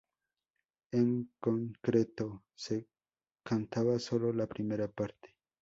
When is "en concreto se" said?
0.91-2.89